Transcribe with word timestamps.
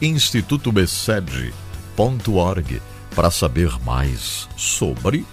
institutobsed.org 0.00 2.82
para 3.14 3.30
saber 3.30 3.70
mais 3.84 4.48
sobre 4.56 5.26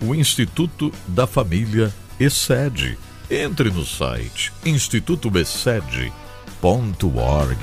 o 0.00 0.14
Instituto 0.14 0.92
da 1.08 1.26
Família 1.26 1.92
ESED. 2.18 2.98
Entre 3.30 3.70
no 3.70 3.84
site 3.84 4.52
institutobsed.org. 4.64 7.58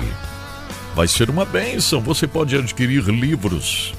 Vai 0.94 1.08
ser 1.08 1.30
uma 1.30 1.44
bênção, 1.44 2.00
você 2.00 2.26
pode 2.26 2.56
adquirir 2.56 3.04
livros 3.04 3.94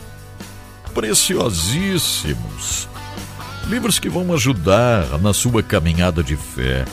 preciosíssimos. 0.93 2.87
Livros 3.67 3.97
que 3.97 4.09
vão 4.09 4.33
ajudar 4.33 5.17
na 5.19 5.33
sua 5.33 5.63
caminhada 5.63 6.21
de 6.21 6.35
fé. 6.35 6.85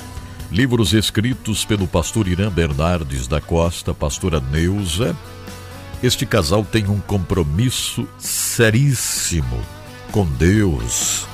Livros 0.51 0.93
escritos 0.93 1.65
pelo 1.65 1.87
pastor 1.87 2.27
Irã 2.27 2.51
Bernardes 2.51 3.29
da 3.29 3.41
Costa, 3.41 3.95
pastora 3.95 4.41
Neuza. 4.41 5.17
Este 6.03 6.27
casal 6.27 6.65
tem 6.65 6.89
um 6.89 6.99
compromisso 6.99 8.09
seríssimo 8.19 9.65
com 10.11 10.27
Deus, 10.27 11.25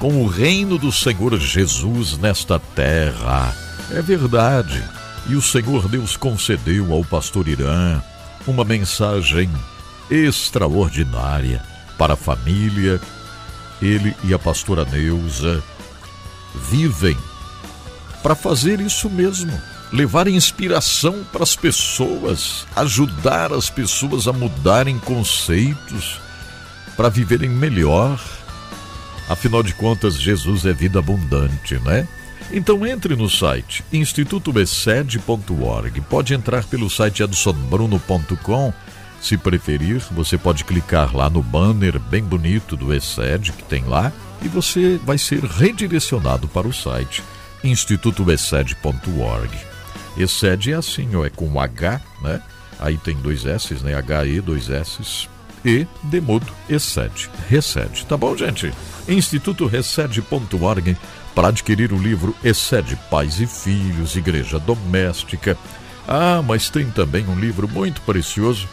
com 0.00 0.20
o 0.20 0.26
reino 0.26 0.78
do 0.78 0.90
Senhor 0.90 1.38
Jesus 1.38 2.18
nesta 2.18 2.58
terra. 2.58 3.54
É 3.92 4.02
verdade. 4.02 4.82
E 5.28 5.36
o 5.36 5.42
Senhor 5.42 5.86
Deus 5.86 6.16
concedeu 6.16 6.92
ao 6.92 7.04
pastor 7.04 7.46
Irã 7.46 8.02
uma 8.48 8.64
mensagem 8.64 9.48
extraordinária 10.10 11.62
para 11.96 12.14
a 12.14 12.16
família. 12.16 13.00
Ele 13.80 14.12
e 14.24 14.34
a 14.34 14.38
pastora 14.40 14.84
Neuza 14.84 15.62
vivem 16.68 17.16
para 18.26 18.34
fazer 18.34 18.80
isso 18.80 19.08
mesmo, 19.08 19.56
levar 19.92 20.26
inspiração 20.26 21.24
para 21.30 21.44
as 21.44 21.54
pessoas, 21.54 22.66
ajudar 22.74 23.52
as 23.52 23.70
pessoas 23.70 24.26
a 24.26 24.32
mudarem 24.32 24.98
conceitos, 24.98 26.20
para 26.96 27.08
viverem 27.08 27.48
melhor. 27.48 28.20
Afinal 29.28 29.62
de 29.62 29.72
contas, 29.74 30.20
Jesus 30.20 30.66
é 30.66 30.72
vida 30.72 30.98
abundante, 30.98 31.78
né? 31.84 32.08
Então 32.50 32.84
entre 32.84 33.14
no 33.14 33.30
site 33.30 33.84
institutobsed.org. 33.92 36.00
Pode 36.00 36.34
entrar 36.34 36.64
pelo 36.64 36.90
site 36.90 37.22
adsonbruno.com 37.22 38.74
se 39.20 39.38
preferir, 39.38 40.02
você 40.10 40.36
pode 40.36 40.64
clicar 40.64 41.14
lá 41.14 41.30
no 41.30 41.44
banner 41.44 42.00
bem 42.00 42.24
bonito 42.24 42.76
do 42.76 42.92
ESED 42.92 43.52
que 43.52 43.62
tem 43.62 43.84
lá 43.84 44.12
e 44.42 44.48
você 44.48 45.00
vai 45.04 45.16
ser 45.16 45.44
redirecionado 45.44 46.48
para 46.48 46.66
o 46.66 46.72
site 46.72 47.22
institutobesed.org. 47.66 49.50
ESED 50.16 50.72
é 50.72 50.76
assim, 50.76 51.14
ó, 51.14 51.24
é 51.24 51.30
com 51.30 51.60
H, 51.60 52.00
né? 52.22 52.42
Aí 52.78 52.96
tem 52.96 53.16
dois 53.16 53.44
S, 53.44 53.74
né? 53.82 53.94
H-E, 53.94 54.40
dois 54.40 54.70
S, 54.70 55.28
E, 55.64 55.86
demudo, 56.04 56.46
ESED, 56.68 57.30
Recede. 57.48 58.06
Tá 58.06 58.16
bom, 58.16 58.36
gente? 58.36 58.72
institutorecede.org 59.08 60.96
para 61.34 61.48
adquirir 61.48 61.92
o 61.92 61.98
livro 61.98 62.34
Excede 62.42 62.96
Pais 63.10 63.40
e 63.40 63.46
Filhos, 63.46 64.16
Igreja 64.16 64.58
Doméstica. 64.58 65.56
Ah, 66.08 66.42
mas 66.42 66.70
tem 66.70 66.90
também 66.90 67.26
um 67.28 67.38
livro 67.38 67.68
muito 67.68 68.00
precioso 68.02 68.68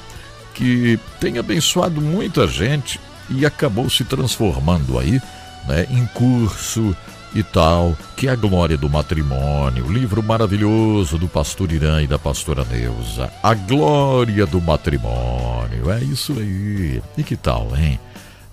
que 0.53 0.99
tem 1.19 1.38
abençoado 1.38 1.99
muita 1.99 2.47
gente 2.47 2.99
e 3.30 3.45
acabou 3.45 3.89
se 3.89 4.03
transformando 4.03 4.97
aí 4.99 5.21
né, 5.67 5.88
em 5.89 6.05
curso 6.08 6.95
e 7.36 7.42
tal, 7.42 7.98
que 8.16 8.28
é 8.28 8.31
a 8.31 8.36
glória 8.36 8.78
do 8.78 8.89
matrimônio, 8.89 9.92
livro 9.92 10.22
maravilhoso 10.22 11.17
do 11.17 11.28
pastor 11.28 11.72
Irã 11.72 12.02
e 12.02 12.08
da 12.08 12.20
pastora 12.20 12.64
Neuza, 12.64 13.31
a 13.42 13.53
glória 13.53 14.45
do 14.45 14.62
matrimônio, 14.62 15.89
é 15.92 16.04
isso 16.04 16.34
aí. 16.34 17.02
E 17.17 17.23
que 17.23 17.36
tal, 17.36 17.76
hein? 17.76 18.00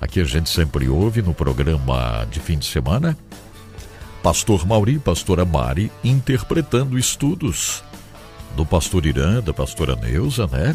Aqui 0.01 0.21
a 0.21 0.25
gente 0.25 0.49
sempre 0.49 0.89
ouve 0.89 1.21
no 1.21 1.35
programa 1.35 2.27
de 2.31 2.41
fim 2.41 2.59
de 2.59 2.65
semana, 2.65 3.17
pastor 4.23 4.67
Mauri 4.67 4.95
e 4.95 4.99
pastora 4.99 5.45
Mari 5.45 5.93
interpretando 6.03 6.99
estudos 6.99 7.83
do 8.57 8.65
pastor 8.65 9.05
Irã, 9.05 9.43
da 9.43 9.53
pastora 9.53 9.95
Neuza, 9.95 10.47
né? 10.47 10.75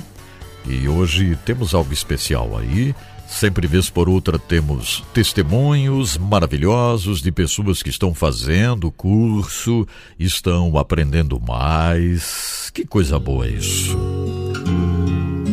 E 0.68 0.88
hoje 0.88 1.38
temos 1.44 1.74
algo 1.74 1.92
especial 1.92 2.58
aí. 2.58 2.96
Sempre 3.28 3.68
vez 3.68 3.90
por 3.90 4.08
outra 4.08 4.40
temos 4.40 5.04
testemunhos 5.14 6.18
maravilhosos 6.18 7.22
de 7.22 7.32
pessoas 7.32 7.84
que 7.84 7.90
estão 7.90 8.14
fazendo 8.14 8.88
o 8.88 8.92
curso, 8.92 9.88
estão 10.20 10.78
aprendendo 10.78 11.40
mais. 11.40 12.72
Que 12.74 12.86
coisa 12.86 13.20
boa 13.20 13.48
isso. 13.48 13.98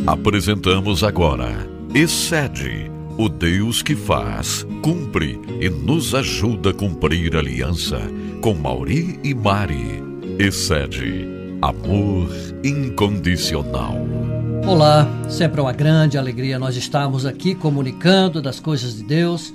Apresentamos 0.06 1.02
agora 1.02 1.72
Excede, 1.94 2.90
o 3.18 3.28
Deus 3.28 3.82
que 3.82 3.94
faz, 3.94 4.66
cumpre 4.80 5.38
e 5.60 5.68
nos 5.68 6.14
ajuda 6.14 6.70
a 6.70 6.72
cumprir 6.72 7.36
a 7.36 7.38
aliança 7.38 8.00
com 8.40 8.54
Mauri 8.54 9.20
e 9.22 9.34
Mari. 9.34 10.02
Excede, 10.38 11.28
amor 11.60 12.30
incondicional. 12.64 14.21
Olá, 14.66 15.06
sempre 15.28 15.60
é 15.60 15.62
uma 15.62 15.72
grande 15.72 16.16
alegria 16.16 16.56
nós 16.58 16.76
estarmos 16.76 17.26
aqui 17.26 17.52
comunicando 17.52 18.40
das 18.40 18.60
coisas 18.60 18.94
de 18.94 19.02
Deus, 19.02 19.52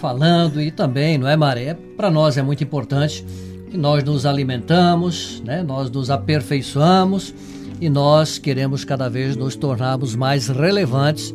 falando 0.00 0.60
e 0.60 0.70
também, 0.70 1.18
não 1.18 1.28
é, 1.28 1.36
Maré? 1.36 1.74
Para 1.96 2.10
nós 2.10 2.38
é 2.38 2.42
muito 2.42 2.64
importante 2.64 3.24
que 3.70 3.76
nós 3.76 4.02
nos 4.02 4.24
alimentamos, 4.24 5.42
né? 5.44 5.62
nós 5.62 5.90
nos 5.90 6.10
aperfeiçoamos 6.10 7.34
e 7.80 7.90
nós 7.90 8.38
queremos 8.38 8.82
cada 8.82 9.10
vez 9.10 9.36
nos 9.36 9.54
tornarmos 9.54 10.16
mais 10.16 10.48
relevantes, 10.48 11.34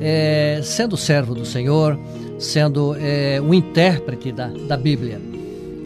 é, 0.00 0.60
sendo 0.62 0.96
servo 0.96 1.34
do 1.34 1.44
Senhor, 1.44 1.98
sendo 2.38 2.94
é, 2.98 3.40
um 3.40 3.52
intérprete 3.52 4.30
da, 4.30 4.46
da 4.46 4.76
Bíblia. 4.76 5.20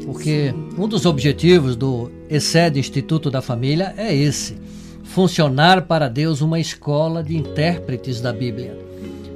Porque 0.04 0.54
um 0.76 0.86
dos 0.86 1.06
objetivos 1.06 1.76
do 1.76 2.10
ESED 2.28 2.78
Instituto 2.78 3.30
da 3.30 3.40
Família 3.40 3.94
é 3.96 4.14
esse 4.14 4.63
funcionar 5.04 5.82
para 5.82 6.08
Deus 6.08 6.40
uma 6.40 6.58
escola 6.58 7.22
de 7.22 7.36
intérpretes 7.36 8.20
da 8.20 8.32
Bíblia. 8.32 8.76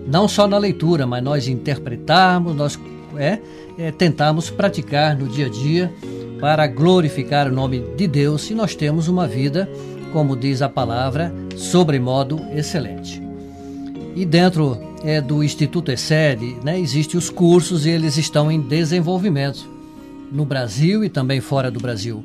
Não 0.06 0.27
só 0.27 0.47
na 0.47 0.59
leitura, 0.59 1.06
mas 1.06 1.23
nós 1.23 1.47
interpretarmos, 1.47 2.56
nós 2.56 2.79
é, 3.17 3.39
é, 3.79 3.93
tentarmos 3.93 4.51
praticar 4.51 5.17
no 5.17 5.29
dia 5.29 5.47
a 5.47 5.51
dia 5.51 5.93
para 6.41 6.67
glorificar 6.67 7.49
o 7.49 7.53
nome 7.53 7.81
de 7.97 8.06
Deus 8.06 8.51
e 8.51 8.55
nós 8.55 8.75
temos 8.75 9.09
uma 9.09 9.27
vida, 9.27 9.69
como 10.12 10.37
diz 10.37 10.62
a 10.62 10.69
palavra, 10.69 11.33
sobremodo 11.56 12.41
excelente. 12.55 13.23
E 14.17 14.25
dentro 14.25 14.79
é, 15.05 15.21
do 15.21 15.45
Instituto 15.45 15.93
ESED, 15.93 16.56
né, 16.65 16.79
existem 16.79 17.19
os 17.19 17.29
cursos 17.29 17.87
e 17.87 17.91
eles 17.91 18.17
estão 18.17 18.50
em 18.50 18.61
desenvolvimento 18.61 19.69
no 20.33 20.45
Brasil 20.45 21.05
e 21.05 21.09
também 21.09 21.41
fora 21.41 21.71
do 21.71 21.81
Brasil. 21.81 22.25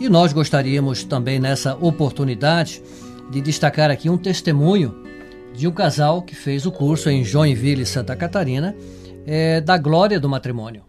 E 0.00 0.08
nós 0.08 0.32
gostaríamos 0.32 1.04
também 1.04 1.38
nessa 1.38 1.76
oportunidade 1.76 2.82
de 3.30 3.38
destacar 3.38 3.90
aqui 3.90 4.08
um 4.08 4.16
testemunho 4.16 5.04
de 5.54 5.68
um 5.68 5.70
casal 5.70 6.22
que 6.22 6.34
fez 6.34 6.64
o 6.64 6.72
curso 6.72 7.10
em 7.10 7.22
Joinville, 7.22 7.84
Santa 7.84 8.16
Catarina, 8.16 8.74
é, 9.26 9.60
da 9.60 9.76
glória 9.76 10.18
do 10.18 10.26
matrimônio. 10.26 10.84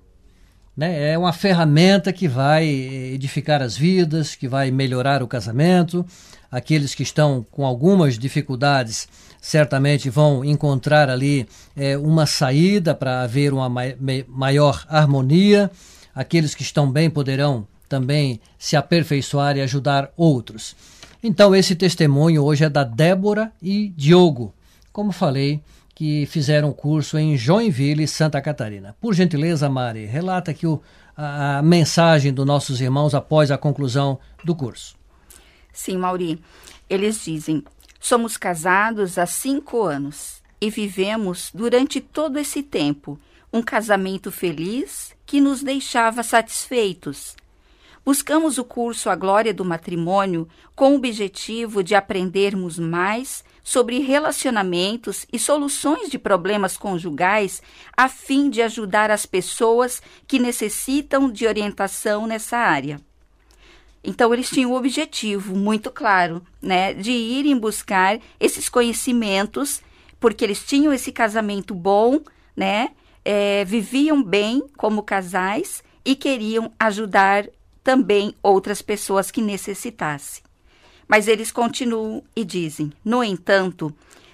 Né? 0.78 1.12
É 1.12 1.18
uma 1.18 1.34
ferramenta 1.34 2.14
que 2.14 2.26
vai 2.26 2.66
edificar 2.66 3.62
as 3.62 3.76
vidas, 3.76 4.34
que 4.34 4.48
vai 4.48 4.72
melhorar 4.72 5.22
o 5.22 5.28
casamento. 5.28 6.06
Aqueles 6.50 6.96
que 6.96 7.04
estão 7.04 7.46
com 7.52 7.66
algumas 7.66 8.18
dificuldades 8.18 9.10
certamente 9.42 10.10
vão 10.10 10.46
encontrar 10.46 11.10
ali 11.10 11.46
é, 11.76 11.98
uma 11.98 12.26
saída 12.26 12.96
para 12.96 13.24
haver 13.24 13.52
uma 13.52 13.70
maior 14.30 14.86
harmonia. 14.88 15.70
Aqueles 16.16 16.56
que 16.56 16.64
estão 16.64 16.90
bem 16.90 17.10
poderão 17.10 17.68
também 17.92 18.40
se 18.58 18.78
aperfeiçoar 18.78 19.58
e 19.58 19.62
ajudar 19.62 20.14
outros. 20.16 20.78
Então, 21.22 21.54
esse 21.54 21.76
testemunho 21.76 22.42
hoje 22.42 22.64
é 22.64 22.70
da 22.70 22.86
Débora 22.86 23.52
e 23.62 23.90
Diogo, 23.90 24.56
como 24.94 25.12
falei, 25.12 25.62
que 25.94 26.26
fizeram 26.26 26.72
curso 26.72 27.18
em 27.18 27.36
Joinville, 27.36 28.08
Santa 28.08 28.42
Catarina. 28.42 28.96
Por 29.02 29.14
gentileza, 29.14 29.70
Mari, 29.70 30.06
relata 30.06 30.52
aqui 30.52 30.66
o, 30.66 30.82
a, 31.18 31.58
a 31.58 31.62
mensagem 31.62 32.34
dos 32.34 32.46
nossos 32.46 32.80
irmãos 32.80 33.14
após 33.14 33.52
a 33.52 33.58
conclusão 33.58 34.18
do 34.42 34.56
curso. 34.56 34.96
Sim, 35.74 35.98
Mauri. 35.98 36.42
Eles 36.90 37.26
dizem: 37.26 37.62
somos 38.00 38.38
casados 38.38 39.18
há 39.18 39.26
cinco 39.26 39.84
anos 39.84 40.42
e 40.62 40.70
vivemos 40.70 41.52
durante 41.54 42.00
todo 42.00 42.40
esse 42.40 42.64
tempo 42.64 43.20
um 43.52 43.62
casamento 43.62 44.32
feliz 44.32 45.14
que 45.26 45.42
nos 45.42 45.62
deixava 45.62 46.24
satisfeitos 46.24 47.36
Buscamos 48.04 48.58
o 48.58 48.64
curso 48.64 49.12
A 49.12 49.16
Glória 49.16 49.54
do 49.54 49.64
Matrimônio 49.64 50.48
com 50.76 50.94
o 50.94 50.96
objetivo 50.96 51.84
de 51.84 51.94
aprendermos 51.94 52.80
mais 52.80 53.44
sobre 53.64 54.00
relacionamentos 54.00 55.28
e 55.32 55.38
soluções 55.38 56.10
de 56.10 56.18
problemas 56.18 56.76
conjugais, 56.76 57.62
a 57.96 58.10
fim 58.10 58.50
de 58.50 58.60
ajudar 58.64 59.12
as 59.12 59.28
pessoas 59.28 60.02
que 60.28 60.40
necessitam 60.40 61.30
de 61.30 61.46
orientação 61.46 62.26
nessa 62.26 62.58
área. 62.58 63.00
Então 64.04 64.34
eles 64.34 64.50
tinham 64.50 64.72
o 64.72 64.76
objetivo 64.76 65.56
muito 65.56 65.92
claro, 65.92 66.42
né, 66.60 66.96
de 66.96 67.12
irem 67.12 67.56
buscar 67.56 68.20
esses 68.40 68.68
conhecimentos, 68.68 69.80
porque 70.20 70.44
eles 70.44 70.64
tinham 70.64 70.92
esse 70.92 71.12
casamento 71.12 71.76
bom, 71.76 72.20
né, 72.58 72.90
é, 73.24 73.64
viviam 73.64 74.24
bem 74.24 74.64
como 74.76 75.04
casais 75.04 75.84
e 76.04 76.16
queriam 76.16 76.72
ajudar 76.80 77.48
também 77.84 78.34
outras 78.42 78.82
pessoas 78.82 79.32
que 79.32 79.42
necessitassem. 79.42 80.44
Mas 81.08 81.28
eles 81.28 81.52
continuam 81.52 82.24
e 82.36 82.44
dizem: 82.44 82.92
no 83.04 83.24
entanto, 83.24 83.94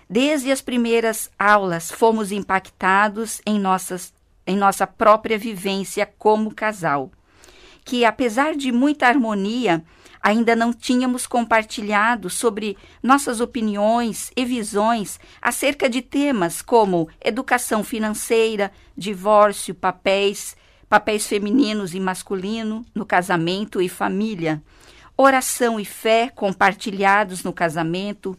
desde 0.10 0.52
as 0.52 0.62
primeiras 0.62 1.30
aulas 1.38 1.92
fomos 1.92 2.32
impactados 2.32 3.42
em, 3.46 3.60
nossas, 3.60 4.14
em 4.46 4.56
nossa 4.56 4.86
própria 4.86 5.38
vivência 5.38 6.06
como 6.18 6.54
casal 6.54 7.12
que, 7.88 8.04
apesar 8.04 8.54
de 8.54 8.70
muita 8.70 9.08
harmonia, 9.08 9.82
ainda 10.22 10.58
não 10.58 10.74
tínhamos 10.74 11.26
compartilhado 11.26 12.30
sobre 12.30 12.78
nossas 13.02 13.40
opiniões 13.40 14.30
e 14.36 14.44
visões 14.44 15.18
acerca 15.42 15.90
de 15.90 16.02
temas 16.02 16.62
como 16.62 17.08
educação 17.24 17.86
financeira, 17.86 18.74
divórcio, 18.96 19.74
papéis, 19.74 20.58
papéis 20.90 21.28
femininos 21.28 21.94
e 21.94 22.00
masculino 22.00 22.86
no 22.94 23.06
casamento 23.06 23.82
e 23.82 23.90
família, 23.90 24.62
oração 25.16 25.80
e 25.80 25.86
fé 25.86 26.32
compartilhados 26.34 27.44
no 27.44 27.54
casamento. 27.54 28.38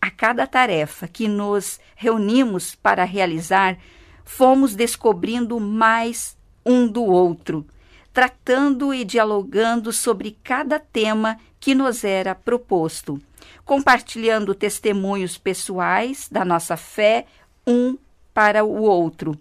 A 0.00 0.10
cada 0.10 0.46
tarefa 0.46 1.06
que 1.06 1.28
nos 1.28 1.78
reunimos 1.94 2.74
para 2.74 3.04
realizar, 3.04 3.78
fomos 4.24 4.74
descobrindo 4.74 5.60
mais 5.60 6.36
um 6.66 6.88
do 6.88 7.04
outro 7.04 7.66
tratando 8.12 8.92
e 8.92 9.04
dialogando 9.04 9.92
sobre 9.92 10.36
cada 10.44 10.78
tema 10.78 11.38
que 11.58 11.74
nos 11.74 12.04
era 12.04 12.34
proposto, 12.34 13.20
compartilhando 13.64 14.54
testemunhos 14.54 15.38
pessoais 15.38 16.28
da 16.30 16.44
nossa 16.44 16.76
fé 16.76 17.26
um 17.66 17.96
para 18.34 18.64
o 18.64 18.82
outro. 18.82 19.38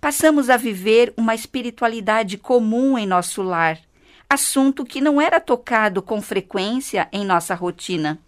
Passamos 0.00 0.50
a 0.50 0.56
viver 0.56 1.12
uma 1.16 1.34
espiritualidade 1.34 2.36
comum 2.36 2.98
em 2.98 3.06
nosso 3.06 3.42
lar, 3.42 3.78
assunto 4.28 4.84
que 4.84 5.00
não 5.00 5.20
era 5.20 5.40
tocado 5.40 6.02
com 6.02 6.20
frequência 6.20 7.08
em 7.12 7.24
nossa 7.24 7.54
rotina. 7.54 8.18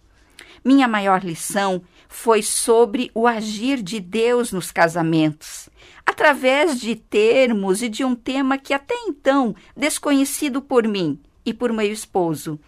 Minha 0.65 0.87
maior 0.87 1.23
lição 1.23 1.81
foi 2.09 2.41
sobre 2.41 3.11
o 3.13 3.27
agir 3.27 3.81
de 3.81 3.99
Deus 3.99 4.51
nos 4.51 4.71
casamentos, 4.71 5.69
através 6.05 6.79
de 6.79 6.95
termos 6.95 7.81
e 7.81 7.87
de 7.87 8.03
um 8.03 8.15
tema 8.15 8.57
que 8.57 8.73
até 8.73 8.95
então 9.07 9.55
desconhecido 9.77 10.61
por 10.61 10.87
mim 10.87 11.19
e 11.45 11.53
por 11.53 11.71
meu 11.71 11.89
esposo, 11.89 12.59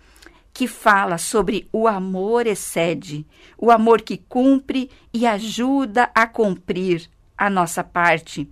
que 0.54 0.68
fala 0.68 1.18
sobre 1.18 1.68
o 1.74 1.88
amor 1.88 2.46
excede, 2.46 3.26
o 3.58 3.72
amor 3.72 4.02
que 4.02 4.18
cumpre 4.18 4.90
e 5.14 5.26
ajuda 5.26 6.10
a 6.14 6.28
cumprir 6.28 7.10
a 7.38 7.50
nossa 7.50 7.84
parte. 7.84 8.48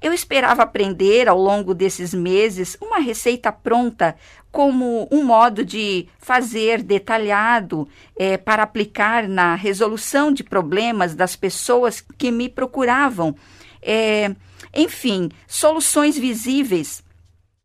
Eu 0.00 0.12
esperava 0.12 0.62
aprender 0.62 1.28
ao 1.28 1.38
longo 1.38 1.74
desses 1.74 2.12
meses 2.12 2.76
uma 2.80 2.98
receita 2.98 3.50
pronta, 3.50 4.16
como 4.50 5.08
um 5.10 5.24
modo 5.24 5.64
de 5.64 6.08
fazer 6.18 6.82
detalhado 6.82 7.88
é, 8.18 8.36
para 8.36 8.62
aplicar 8.62 9.28
na 9.28 9.54
resolução 9.54 10.32
de 10.32 10.42
problemas 10.42 11.14
das 11.14 11.36
pessoas 11.36 12.00
que 12.16 12.30
me 12.30 12.48
procuravam. 12.48 13.34
É, 13.82 14.34
enfim, 14.74 15.28
soluções 15.46 16.16
visíveis. 16.16 17.02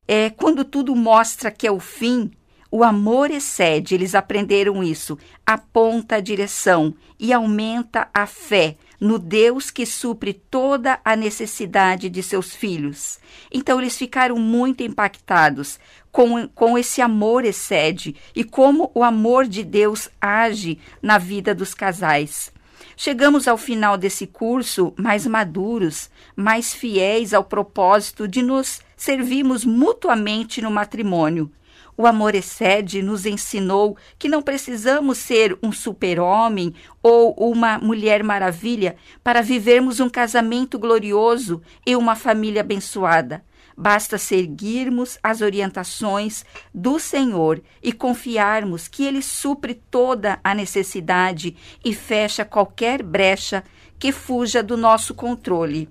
É, 0.07 0.29
quando 0.29 0.65
tudo 0.65 0.95
mostra 0.95 1.51
que 1.51 1.65
é 1.65 1.71
o 1.71 1.79
fim, 1.79 2.31
o 2.69 2.83
amor 2.85 3.31
excede, 3.31 3.95
eles 3.95 4.15
aprenderam 4.15 4.81
isso, 4.81 5.17
aponta 5.45 6.15
a 6.15 6.21
direção 6.21 6.93
e 7.19 7.33
aumenta 7.33 8.07
a 8.13 8.25
fé 8.25 8.77
no 9.01 9.17
Deus 9.17 9.71
que 9.71 9.83
supre 9.83 10.31
toda 10.31 11.01
a 11.03 11.15
necessidade 11.15 12.07
de 12.07 12.21
seus 12.21 12.55
filhos. 12.55 13.19
Então 13.51 13.81
eles 13.81 13.97
ficaram 13.97 14.37
muito 14.37 14.83
impactados 14.83 15.79
com, 16.11 16.47
com 16.49 16.77
esse 16.77 17.01
amor 17.01 17.43
excede 17.43 18.15
e 18.35 18.43
como 18.43 18.91
o 18.93 19.03
amor 19.03 19.47
de 19.47 19.63
Deus 19.63 20.07
age 20.21 20.77
na 21.01 21.17
vida 21.17 21.55
dos 21.55 21.73
casais. 21.73 22.53
Chegamos 22.95 23.47
ao 23.47 23.57
final 23.57 23.97
desse 23.97 24.27
curso 24.27 24.93
mais 24.95 25.25
maduros, 25.25 26.11
mais 26.35 26.71
fiéis 26.71 27.33
ao 27.33 27.43
propósito 27.43 28.27
de 28.27 28.43
nos 28.43 28.81
servirmos 28.95 29.65
mutuamente 29.65 30.61
no 30.61 30.69
matrimônio 30.69 31.51
o 31.97 32.07
Amor 32.07 32.35
Excede 32.35 33.01
nos 33.01 33.25
ensinou 33.25 33.97
que 34.17 34.29
não 34.29 34.41
precisamos 34.41 35.17
ser 35.17 35.57
um 35.61 35.71
super-homem 35.71 36.73
ou 37.01 37.33
uma 37.33 37.77
mulher 37.77 38.23
maravilha 38.23 38.95
para 39.23 39.41
vivermos 39.41 39.99
um 39.99 40.09
casamento 40.09 40.79
glorioso 40.79 41.61
e 41.85 41.95
uma 41.95 42.15
família 42.15 42.61
abençoada. 42.61 43.43
Basta 43.77 44.17
seguirmos 44.17 45.17
as 45.23 45.41
orientações 45.41 46.45
do 46.73 46.99
Senhor 46.99 47.61
e 47.81 47.91
confiarmos 47.91 48.87
que 48.87 49.03
Ele 49.03 49.21
supre 49.21 49.73
toda 49.73 50.39
a 50.43 50.53
necessidade 50.53 51.55
e 51.83 51.93
fecha 51.93 52.45
qualquer 52.45 53.01
brecha 53.01 53.63
que 53.97 54.11
fuja 54.11 54.61
do 54.61 54.75
nosso 54.75 55.13
controle. 55.13 55.89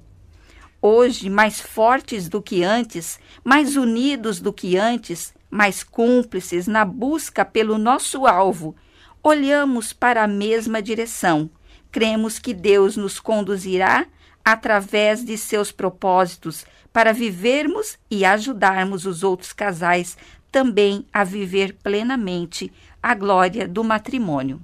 Hoje, 0.82 1.28
mais 1.28 1.60
fortes 1.60 2.28
do 2.28 2.40
que 2.40 2.62
antes, 2.62 3.18
mais 3.44 3.76
unidos 3.76 4.40
do 4.40 4.52
que 4.52 4.76
antes, 4.76 5.34
mais 5.50 5.82
cúmplices 5.82 6.66
na 6.66 6.84
busca 6.84 7.44
pelo 7.44 7.76
nosso 7.76 8.26
alvo, 8.26 8.76
olhamos 9.22 9.92
para 9.92 10.22
a 10.22 10.28
mesma 10.28 10.80
direção. 10.80 11.50
Cremos 11.90 12.38
que 12.38 12.54
Deus 12.54 12.96
nos 12.96 13.18
conduzirá 13.18 14.06
através 14.44 15.24
de 15.24 15.36
seus 15.36 15.72
propósitos 15.72 16.64
para 16.92 17.12
vivermos 17.12 17.98
e 18.10 18.24
ajudarmos 18.24 19.06
os 19.06 19.22
outros 19.22 19.52
casais 19.52 20.16
também 20.50 21.04
a 21.12 21.24
viver 21.24 21.76
plenamente 21.82 22.72
a 23.02 23.14
glória 23.14 23.68
do 23.68 23.84
matrimônio. 23.84 24.60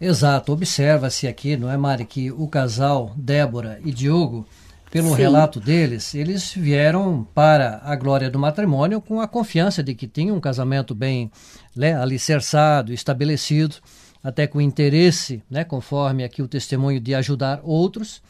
Exato, 0.00 0.52
observa-se 0.52 1.26
aqui, 1.26 1.56
não 1.56 1.70
é, 1.70 1.76
Mari, 1.76 2.04
que 2.04 2.30
o 2.30 2.46
casal 2.48 3.12
Débora 3.16 3.80
e 3.84 3.90
Diogo 3.90 4.46
pelo 4.90 5.10
Sim. 5.10 5.16
relato 5.16 5.60
deles, 5.60 6.14
eles 6.14 6.52
vieram 6.52 7.26
para 7.34 7.80
a 7.82 7.96
glória 7.96 8.30
do 8.30 8.38
matrimônio 8.38 9.00
com 9.00 9.20
a 9.20 9.28
confiança 9.28 9.82
de 9.82 9.94
que 9.94 10.06
tinham 10.06 10.36
um 10.36 10.40
casamento 10.40 10.94
bem 10.94 11.30
né, 11.74 11.94
alicerçado, 11.94 12.92
estabelecido, 12.92 13.76
até 14.22 14.46
com 14.46 14.60
interesse, 14.60 15.42
né, 15.50 15.64
conforme 15.64 16.24
aqui 16.24 16.42
o 16.42 16.48
testemunho 16.48 17.00
de 17.00 17.14
ajudar 17.14 17.60
outros, 17.62 18.22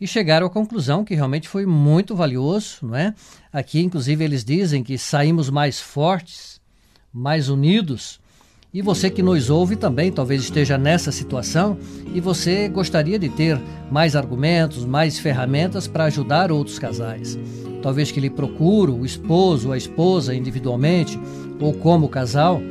e 0.00 0.06
chegaram 0.06 0.46
à 0.46 0.50
conclusão 0.50 1.04
que 1.04 1.14
realmente 1.14 1.48
foi 1.48 1.64
muito 1.64 2.16
valioso, 2.16 2.78
não 2.82 2.96
é? 2.96 3.14
Aqui, 3.52 3.80
inclusive, 3.80 4.24
eles 4.24 4.44
dizem 4.44 4.82
que 4.82 4.98
saímos 4.98 5.48
mais 5.48 5.80
fortes, 5.80 6.60
mais 7.12 7.48
unidos, 7.48 8.20
e 8.74 8.80
você 8.80 9.10
que 9.10 9.22
nos 9.22 9.50
ouve 9.50 9.76
também 9.76 10.10
talvez 10.10 10.42
esteja 10.42 10.78
nessa 10.78 11.12
situação 11.12 11.76
e 12.14 12.20
você 12.20 12.68
gostaria 12.68 13.18
de 13.18 13.28
ter 13.28 13.60
mais 13.90 14.16
argumentos, 14.16 14.86
mais 14.86 15.18
ferramentas 15.18 15.86
para 15.86 16.04
ajudar 16.04 16.50
outros 16.50 16.78
casais. 16.78 17.38
Talvez 17.82 18.10
que 18.10 18.20
lhe 18.20 18.30
procure 18.30 18.90
o 18.90 19.04
esposo 19.04 19.68
ou 19.68 19.74
a 19.74 19.76
esposa 19.76 20.34
individualmente 20.34 21.20
ou 21.60 21.74
como 21.74 22.08
casal, 22.08 22.62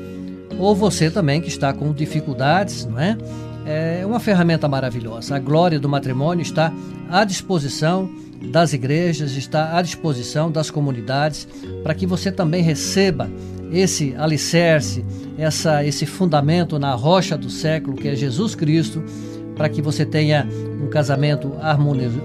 ou 0.58 0.76
você 0.76 1.12
também 1.12 1.40
que 1.40 1.50
está 1.50 1.72
com 1.72 1.94
dificuldades, 1.94 2.86
não 2.86 3.00
é? 3.00 3.18
É 3.66 4.06
uma 4.06 4.20
ferramenta 4.20 4.68
maravilhosa. 4.68 5.36
A 5.36 5.40
glória 5.40 5.80
do 5.80 5.88
matrimônio 5.88 6.42
está 6.42 6.74
à 7.10 7.24
disposição 7.24 8.10
das 8.52 8.74
igrejas, 8.74 9.34
está 9.34 9.78
à 9.78 9.82
disposição 9.84 10.52
das 10.52 10.72
comunidades, 10.72 11.48
para 11.84 11.94
que 11.94 12.08
você 12.08 12.32
também 12.32 12.64
receba 12.64 13.30
esse 13.72 14.14
alicerce, 14.18 15.04
essa, 15.38 15.84
esse 15.86 16.06
fundamento 16.06 16.78
na 16.78 16.94
rocha 16.94 17.38
do 17.38 17.50
século, 17.50 17.96
que 17.96 18.08
é 18.08 18.16
Jesus 18.16 18.54
Cristo, 18.54 19.04
para 19.56 19.70
que 19.70 19.82
você 19.82 20.06
tenha 20.06 20.48
um 20.84 20.88
casamento 20.88 21.54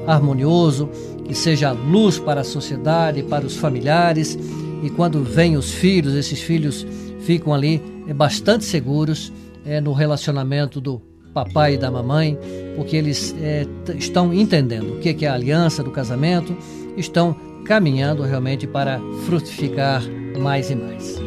harmonioso, 0.07 0.89
que 1.25 1.35
seja 1.35 1.73
luz 1.73 2.19
para 2.19 2.41
a 2.41 2.45
sociedade, 2.45 3.23
para 3.23 3.45
os 3.45 3.57
familiares, 3.57 4.39
e 4.83 4.91
quando 4.91 5.23
vêm 5.23 5.57
os 5.57 5.73
filhos, 5.73 6.15
esses 6.15 6.41
filhos 6.41 6.87
ficam 7.21 7.53
ali 7.53 7.83
é, 8.07 8.15
bastante 8.15 8.65
seguros 8.65 9.33
é, 9.65 9.81
no 9.81 9.93
relacionamento 9.93 10.81
do 10.81 11.01
papai 11.35 11.75
e 11.75 11.79
da 11.79 11.91
mamãe, 11.91 12.39
porque 12.77 12.97
eles 12.97 13.35
é, 13.41 13.67
estão 13.97 14.33
entendendo 14.33 14.95
o 14.95 15.01
que 15.01 15.25
é 15.25 15.29
a 15.29 15.35
aliança 15.35 15.83
do 15.83 15.91
casamento, 15.91 16.57
estão 16.97 17.37
caminhando 17.65 18.23
realmente 18.23 18.67
para 18.67 19.01
frutificar 19.27 20.03
mais 20.39 20.71
e 20.71 20.77
mais. 20.77 21.26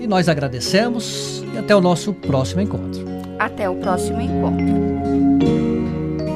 E 0.00 0.06
nós 0.06 0.28
agradecemos 0.28 1.44
e 1.54 1.58
até 1.58 1.74
o 1.74 1.80
nosso 1.80 2.12
próximo 2.12 2.60
encontro. 2.60 3.04
Até 3.38 3.68
o 3.68 3.76
próximo 3.76 4.20
encontro. 4.20 4.66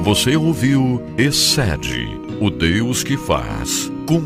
Você 0.03 0.35
ouviu 0.35 1.01
Excede, 1.17 2.07
o 2.39 2.49
Deus 2.49 3.03
que 3.03 3.15
faz 3.17 3.91